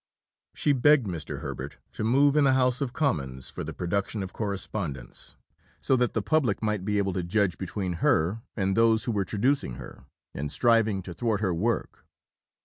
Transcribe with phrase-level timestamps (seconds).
[0.55, 1.41] She begged Mr.
[1.41, 5.35] Herbert to move in the House of Commons for the production of correspondence,
[5.79, 9.25] so that the public might be able to judge between her and those who were
[9.25, 12.03] traducing her, and striving to thwart her work.